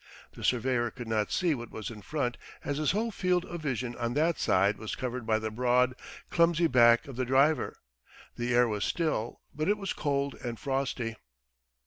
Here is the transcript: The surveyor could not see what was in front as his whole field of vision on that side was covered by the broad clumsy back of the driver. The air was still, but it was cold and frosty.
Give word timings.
The 0.33 0.43
surveyor 0.43 0.89
could 0.89 1.07
not 1.07 1.31
see 1.31 1.53
what 1.53 1.69
was 1.69 1.91
in 1.91 2.01
front 2.01 2.35
as 2.65 2.77
his 2.77 2.89
whole 2.89 3.11
field 3.11 3.45
of 3.45 3.61
vision 3.61 3.95
on 3.97 4.15
that 4.15 4.39
side 4.39 4.79
was 4.79 4.95
covered 4.95 5.27
by 5.27 5.37
the 5.37 5.51
broad 5.51 5.93
clumsy 6.31 6.65
back 6.65 7.07
of 7.07 7.17
the 7.17 7.23
driver. 7.23 7.77
The 8.35 8.51
air 8.55 8.67
was 8.67 8.83
still, 8.83 9.41
but 9.53 9.69
it 9.69 9.77
was 9.77 9.93
cold 9.93 10.33
and 10.43 10.59
frosty. 10.59 11.17